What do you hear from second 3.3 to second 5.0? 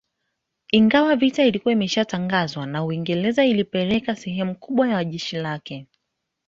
ilipeleka sehemu kubwa